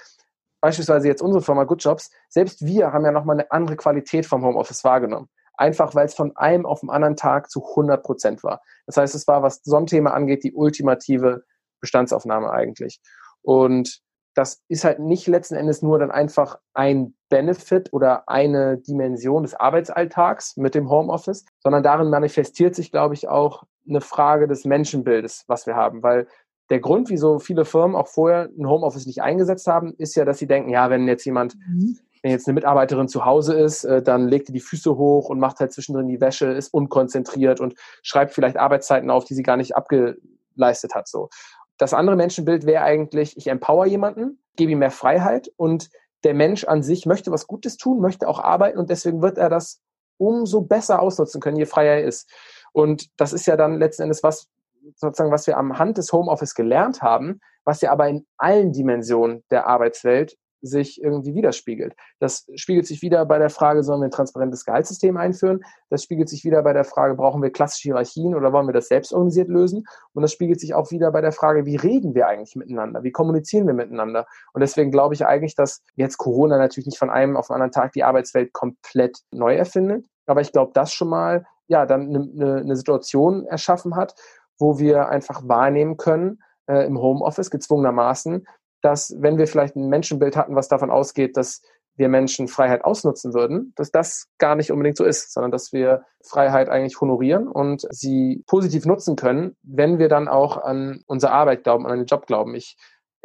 [0.60, 4.44] beispielsweise jetzt unsere Firma Good Jobs, selbst wir haben ja nochmal eine andere Qualität vom
[4.44, 8.62] Homeoffice wahrgenommen einfach weil es von einem auf den anderen Tag zu 100 Prozent war.
[8.86, 11.44] Das heißt, es war, was so ein Thema angeht, die ultimative
[11.80, 13.00] Bestandsaufnahme eigentlich.
[13.42, 14.00] Und
[14.34, 19.54] das ist halt nicht letzten Endes nur dann einfach ein Benefit oder eine Dimension des
[19.54, 25.44] Arbeitsalltags mit dem Homeoffice, sondern darin manifestiert sich, glaube ich, auch eine Frage des Menschenbildes,
[25.48, 26.26] was wir haben, weil
[26.70, 30.38] der Grund, wieso viele Firmen auch vorher ein Homeoffice nicht eingesetzt haben, ist ja, dass
[30.38, 34.02] sie denken, ja, wenn jetzt jemand mhm wenn jetzt eine Mitarbeiterin zu Hause ist, äh,
[34.02, 37.74] dann legt die die Füße hoch und macht halt zwischendrin die Wäsche, ist unkonzentriert und
[38.02, 41.08] schreibt vielleicht Arbeitszeiten auf, die sie gar nicht abgeleistet hat.
[41.08, 41.28] So.
[41.78, 45.90] Das andere Menschenbild wäre eigentlich, ich empower jemanden, gebe ihm mehr Freiheit und
[46.24, 49.48] der Mensch an sich möchte was Gutes tun, möchte auch arbeiten und deswegen wird er
[49.48, 49.80] das
[50.18, 52.30] umso besser ausnutzen können, je freier er ist.
[52.72, 54.48] Und das ist ja dann letzten Endes was,
[54.96, 59.42] sozusagen, was wir am Hand des Homeoffice gelernt haben, was ja aber in allen Dimensionen
[59.50, 61.94] der Arbeitswelt sich irgendwie widerspiegelt.
[62.20, 65.64] Das spiegelt sich wieder bei der Frage, sollen wir ein transparentes Gehaltssystem einführen?
[65.90, 68.88] Das spiegelt sich wieder bei der Frage, brauchen wir klassische Hierarchien oder wollen wir das
[68.88, 69.84] selbst organisiert lösen?
[70.14, 73.02] Und das spiegelt sich auch wieder bei der Frage, wie reden wir eigentlich miteinander?
[73.02, 74.26] Wie kommunizieren wir miteinander?
[74.52, 77.72] Und deswegen glaube ich eigentlich, dass jetzt Corona natürlich nicht von einem auf den anderen
[77.72, 80.06] Tag die Arbeitswelt komplett neu erfindet.
[80.26, 84.14] Aber ich glaube, das schon mal, ja, dann eine, eine Situation erschaffen hat,
[84.58, 88.46] wo wir einfach wahrnehmen können, äh, im Homeoffice gezwungenermaßen,
[88.82, 91.62] dass wenn wir vielleicht ein Menschenbild hatten, was davon ausgeht, dass
[91.96, 96.04] wir Menschen Freiheit ausnutzen würden, dass das gar nicht unbedingt so ist, sondern dass wir
[96.24, 101.64] Freiheit eigentlich honorieren und sie positiv nutzen können, wenn wir dann auch an unsere Arbeit
[101.64, 102.54] glauben, an den Job glauben.
[102.54, 102.76] Ich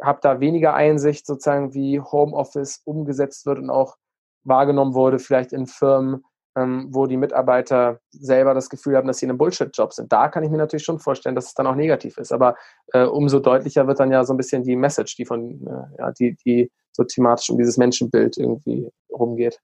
[0.02, 3.96] habe da weniger Einsicht sozusagen, wie Homeoffice umgesetzt wird und auch
[4.44, 6.24] wahrgenommen wurde, vielleicht in Firmen,
[6.58, 10.12] ähm, wo die Mitarbeiter selber das Gefühl haben, dass sie in einem Bullshit-Job sind.
[10.12, 12.32] Da kann ich mir natürlich schon vorstellen, dass es dann auch negativ ist.
[12.32, 12.56] Aber
[12.92, 16.12] äh, umso deutlicher wird dann ja so ein bisschen die Message, die von, äh, ja,
[16.12, 19.60] die, die so thematisch um dieses Menschenbild irgendwie rumgeht.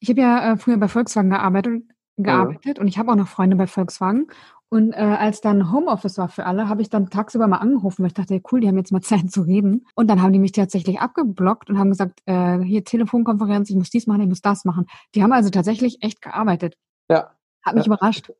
[0.00, 1.82] Ich habe ja äh, früher bei Volkswagen gearbeitet,
[2.18, 2.82] gearbeitet mhm.
[2.82, 4.26] und ich habe auch noch Freunde bei Volkswagen.
[4.74, 8.08] Und äh, als dann Homeoffice war für alle, habe ich dann tagsüber mal angerufen, weil
[8.08, 9.86] ich dachte, cool, die haben jetzt mal Zeit zu reden.
[9.94, 13.90] Und dann haben die mich tatsächlich abgeblockt und haben gesagt, äh, hier Telefonkonferenz, ich muss
[13.90, 14.86] dies machen, ich muss das machen.
[15.14, 16.76] Die haben also tatsächlich echt gearbeitet.
[17.08, 17.30] Ja.
[17.62, 17.92] Hat mich ja.
[17.92, 18.32] überrascht.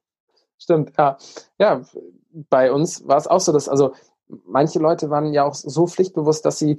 [0.59, 1.19] Stimmt, ja.
[1.61, 1.83] Ja,
[2.51, 3.95] bei uns war es auch so, dass, also
[4.45, 6.79] manche Leute waren ja auch so pflichtbewusst, dass sie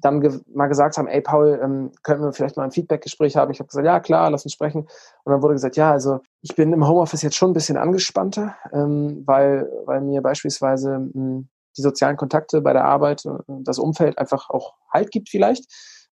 [0.00, 3.50] dann ge mal gesagt haben, ey Paul, ähm, können wir vielleicht mal ein Feedbackgespräch haben?
[3.50, 4.82] Ich habe gesagt, ja klar, lass uns sprechen.
[5.24, 8.56] Und dann wurde gesagt, ja, also ich bin im Homeoffice jetzt schon ein bisschen angespannter,
[8.72, 13.78] ähm, weil, weil mir beispielsweise mh, hm, die sozialen Kontakte bei der Arbeit, äh, das
[13.78, 15.66] Umfeld einfach auch Halt gibt vielleicht.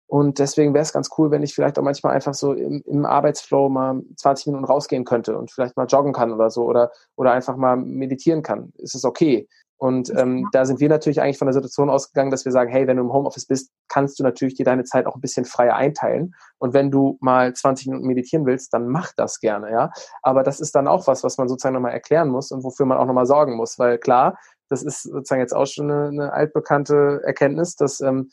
[0.07, 3.07] Und deswegen wäre es ganz cool, wenn ich vielleicht auch manchmal einfach so im, im
[3.07, 7.33] Arbeitsflow mal 20 Minuten rausgehen könnte und vielleicht mal joggen kann oder so oder, oder
[7.33, 8.73] einfach mal meditieren kann.
[8.77, 9.49] Ist es okay?
[9.83, 12.87] Und ähm, da sind wir natürlich eigentlich von der Situation ausgegangen, dass wir sagen, hey,
[12.87, 15.75] wenn du im Homeoffice bist, kannst du natürlich dir deine Zeit auch ein bisschen freier
[15.75, 16.37] einteilen.
[16.59, 19.91] Und wenn du mal 20 Minuten meditieren willst, dann mach das gerne, ja.
[20.23, 22.97] Aber das ist dann auch was, was man sozusagen nochmal erklären muss und wofür man
[22.97, 23.77] auch nochmal sorgen muss.
[23.77, 28.31] Weil klar, das ist sozusagen jetzt auch schon eine, eine altbekannte Erkenntnis, dass ähm,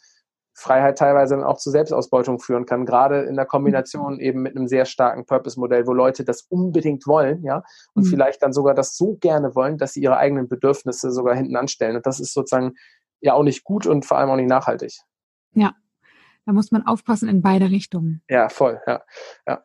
[0.60, 4.20] Freiheit teilweise auch zu Selbstausbeutung führen kann, gerade in der Kombination mhm.
[4.20, 8.10] eben mit einem sehr starken Purpose-Modell, wo Leute das unbedingt wollen, ja, und mhm.
[8.10, 11.96] vielleicht dann sogar das so gerne wollen, dass sie ihre eigenen Bedürfnisse sogar hinten anstellen.
[11.96, 12.74] Und das ist sozusagen
[13.22, 14.94] ja auch nicht gut und vor allem auch nicht nachhaltig.
[15.54, 15.74] Ja,
[16.46, 18.22] da muss man aufpassen in beide Richtungen.
[18.30, 19.02] Ja, voll, ja.
[19.48, 19.64] ja.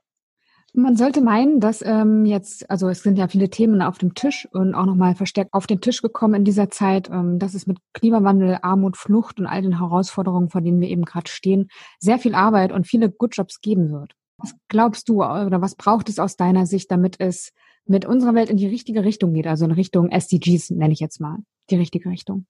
[0.76, 4.48] Man sollte meinen, dass ähm, jetzt, also es sind ja viele Themen auf dem Tisch
[4.50, 7.78] und auch nochmal verstärkt auf den Tisch gekommen in dieser Zeit, ähm, dass es mit
[7.92, 11.68] Klimawandel, Armut, Flucht und all den Herausforderungen, vor denen wir eben gerade stehen,
[12.00, 14.14] sehr viel Arbeit und viele Good Jobs geben wird.
[14.38, 17.52] Was glaubst du oder was braucht es aus deiner Sicht, damit es
[17.87, 21.20] mit unserer Welt in die richtige Richtung geht, also in Richtung SDGs nenne ich jetzt
[21.20, 21.38] mal,
[21.70, 22.46] die richtige Richtung?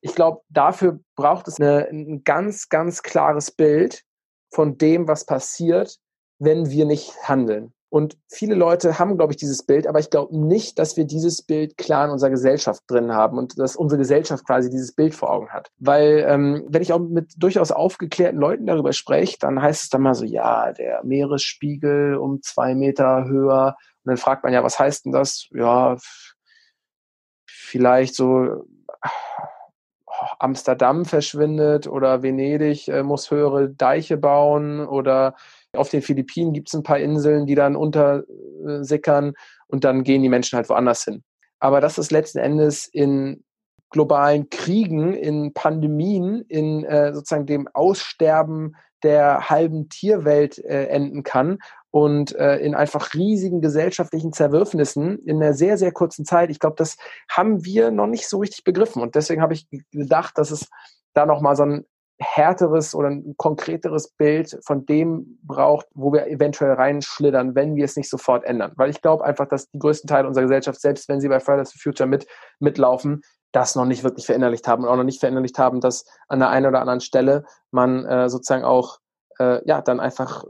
[0.00, 4.02] Ich glaube, dafür braucht es eine, ein ganz, ganz klares Bild
[4.50, 5.98] von dem, was passiert,
[6.44, 7.72] wenn wir nicht handeln.
[7.94, 11.42] Und viele Leute haben, glaube ich, dieses Bild, aber ich glaube nicht, dass wir dieses
[11.42, 15.30] Bild klar in unserer Gesellschaft drin haben und dass unsere Gesellschaft quasi dieses Bild vor
[15.30, 15.70] Augen hat.
[15.78, 20.02] Weil ähm, wenn ich auch mit durchaus aufgeklärten Leuten darüber spreche, dann heißt es dann
[20.02, 23.76] mal so, ja, der Meeresspiegel um zwei Meter höher.
[24.02, 25.46] Und dann fragt man ja, was heißt denn das?
[25.52, 25.96] Ja,
[27.46, 28.64] vielleicht so
[30.40, 35.36] Amsterdam verschwindet oder Venedig äh, muss höhere Deiche bauen oder
[35.76, 39.34] auf den Philippinen gibt es ein paar Inseln, die dann untersickern
[39.66, 41.22] und dann gehen die Menschen halt woanders hin.
[41.58, 43.44] Aber das ist letzten Endes in
[43.90, 51.58] globalen Kriegen, in Pandemien, in äh, sozusagen dem Aussterben der halben Tierwelt äh, enden kann
[51.90, 56.50] und äh, in einfach riesigen gesellschaftlichen Zerwürfnissen in einer sehr, sehr kurzen Zeit.
[56.50, 56.96] Ich glaube, das
[57.30, 59.00] haben wir noch nicht so richtig begriffen.
[59.00, 60.68] Und deswegen habe ich gedacht, dass es
[61.12, 61.86] da nochmal so ein
[62.18, 67.96] härteres oder ein konkreteres Bild von dem braucht, wo wir eventuell reinschlittern, wenn wir es
[67.96, 68.72] nicht sofort ändern.
[68.76, 71.72] Weil ich glaube einfach, dass die größten Teile unserer Gesellschaft, selbst wenn sie bei Fridays
[71.72, 72.26] for Future mit,
[72.60, 73.22] mitlaufen,
[73.52, 76.50] das noch nicht wirklich verinnerlicht haben und auch noch nicht verinnerlicht haben, dass an der
[76.50, 78.98] einen oder anderen Stelle man äh, sozusagen auch
[79.38, 80.44] äh, ja dann einfach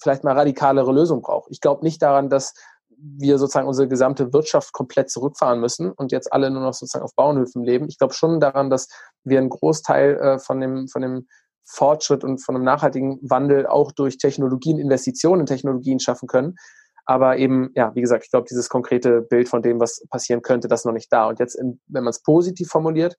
[0.00, 1.48] vielleicht mal radikalere Lösungen braucht.
[1.50, 2.54] Ich glaube nicht daran, dass
[3.02, 7.14] wir sozusagen unsere gesamte Wirtschaft komplett zurückfahren müssen und jetzt alle nur noch sozusagen auf
[7.14, 7.88] Bauernhöfen leben.
[7.88, 8.88] Ich glaube schon daran, dass
[9.24, 11.26] wir einen Großteil äh, von dem, von dem
[11.64, 16.56] Fortschritt und von einem nachhaltigen Wandel auch durch Technologien, Investitionen in Technologien schaffen können.
[17.04, 20.68] Aber eben, ja, wie gesagt, ich glaube, dieses konkrete Bild von dem, was passieren könnte,
[20.68, 21.26] das ist noch nicht da.
[21.26, 23.16] Und jetzt, wenn man es positiv formuliert,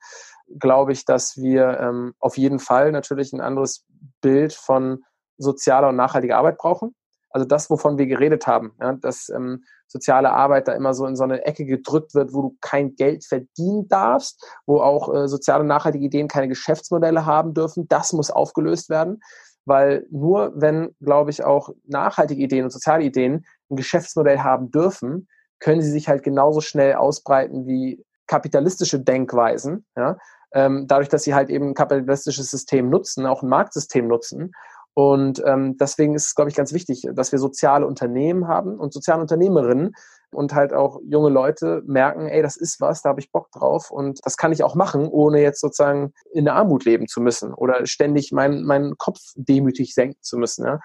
[0.59, 3.85] glaube ich, dass wir ähm, auf jeden Fall natürlich ein anderes
[4.21, 5.03] Bild von
[5.37, 6.95] sozialer und nachhaltiger Arbeit brauchen.
[7.33, 11.15] Also das, wovon wir geredet haben, ja, dass ähm, soziale Arbeit da immer so in
[11.15, 15.63] so eine Ecke gedrückt wird, wo du kein Geld verdienen darfst, wo auch äh, soziale
[15.63, 17.87] nachhaltige Ideen keine Geschäftsmodelle haben dürfen.
[17.87, 19.19] Das muss aufgelöst werden,
[19.65, 25.27] weil nur wenn, glaube ich, auch nachhaltige Ideen und soziale Ideen ein Geschäftsmodell haben dürfen,
[25.59, 29.85] können sie sich halt genauso schnell ausbreiten wie kapitalistische Denkweisen.
[29.95, 30.17] Ja?
[30.53, 34.51] Ähm, dadurch, dass sie halt eben ein kapitalistisches System nutzen, auch ein Marktsystem nutzen
[34.95, 38.93] und ähm, deswegen ist es, glaube ich, ganz wichtig, dass wir soziale Unternehmen haben und
[38.93, 39.95] soziale Unternehmerinnen
[40.31, 43.91] und halt auch junge Leute merken, ey, das ist was, da habe ich Bock drauf
[43.91, 47.53] und das kann ich auch machen, ohne jetzt sozusagen in der Armut leben zu müssen
[47.53, 50.65] oder ständig meinen meinen Kopf demütig senken zu müssen.
[50.65, 50.79] Ja?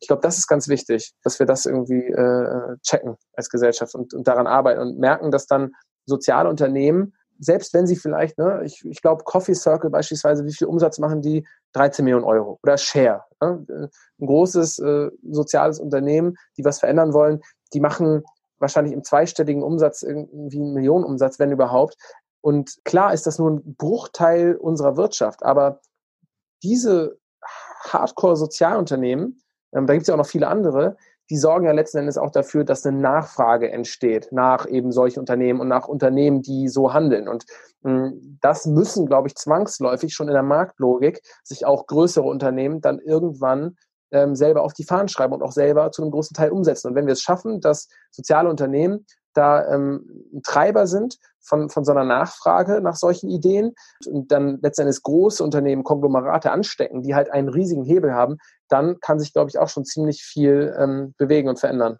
[0.00, 4.14] Ich glaube, das ist ganz wichtig, dass wir das irgendwie äh, checken als Gesellschaft und,
[4.14, 5.72] und daran arbeiten und merken, dass dann
[6.04, 10.68] soziale Unternehmen selbst wenn sie vielleicht, ne, ich, ich glaube, Coffee Circle beispielsweise, wie viel
[10.68, 11.46] Umsatz machen die?
[11.72, 13.24] 13 Millionen Euro oder Share.
[13.40, 13.66] Ne?
[14.20, 17.40] Ein großes äh, soziales Unternehmen, die was verändern wollen,
[17.72, 18.22] die machen
[18.58, 21.96] wahrscheinlich im zweistelligen Umsatz irgendwie einen Millionenumsatz, wenn überhaupt.
[22.40, 25.80] Und klar ist das nur ein Bruchteil unserer Wirtschaft, aber
[26.62, 27.18] diese
[27.88, 29.42] Hardcore-Sozialunternehmen,
[29.74, 30.96] ähm, da gibt es ja auch noch viele andere,
[31.30, 35.60] die sorgen ja letzten Endes auch dafür, dass eine Nachfrage entsteht nach eben solchen Unternehmen
[35.60, 37.28] und nach Unternehmen, die so handeln.
[37.28, 37.44] Und
[37.82, 42.98] hm, das müssen, glaube ich, zwangsläufig schon in der Marktlogik sich auch größere Unternehmen dann
[42.98, 43.76] irgendwann
[44.10, 46.88] ähm, selber auf die Fahnen schreiben und auch selber zu einem großen Teil umsetzen.
[46.88, 51.92] Und wenn wir es schaffen, dass soziale Unternehmen da ähm, Treiber sind von, von so
[51.92, 53.74] einer Nachfrage nach solchen Ideen
[54.06, 58.36] und dann letztendlich große Unternehmen, Konglomerate anstecken, die halt einen riesigen Hebel haben,
[58.72, 61.98] dann kann sich, glaube ich, auch schon ziemlich viel ähm, bewegen und verändern.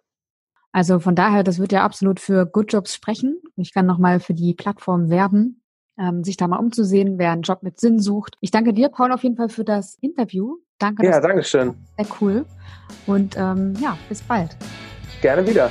[0.71, 3.41] Also von daher, das wird ja absolut für Good Jobs sprechen.
[3.55, 5.61] Ich kann nochmal für die Plattform werben,
[5.99, 8.35] ähm, sich da mal umzusehen, wer einen Job mit Sinn sucht.
[8.41, 10.57] Ich danke dir, Paul, auf jeden Fall für das Interview.
[10.79, 11.05] Danke.
[11.05, 11.75] Ja, danke schön.
[11.97, 12.45] Sehr cool.
[13.05, 14.57] Und ähm, ja, bis bald.
[15.21, 15.69] Gerne wieder.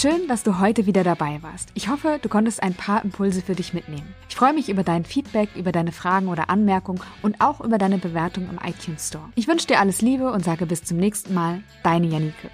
[0.00, 1.72] Schön, dass du heute wieder dabei warst.
[1.74, 4.14] Ich hoffe, du konntest ein paar Impulse für dich mitnehmen.
[4.30, 7.98] Ich freue mich über dein Feedback, über deine Fragen oder Anmerkungen und auch über deine
[7.98, 9.28] Bewertung im iTunes Store.
[9.34, 11.62] Ich wünsche dir alles Liebe und sage bis zum nächsten Mal.
[11.84, 12.48] Deine Janike.